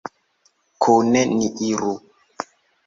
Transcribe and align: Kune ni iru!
Kune 0.81 1.21
ni 1.37 1.47
iru! 1.69 1.93